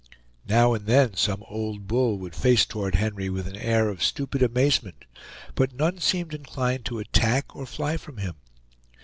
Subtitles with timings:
[0.47, 4.41] Now and then some old bull would face toward Henry with an air of stupid
[4.41, 5.05] amazement,
[5.53, 8.33] but none seemed inclined to attack or fly from him.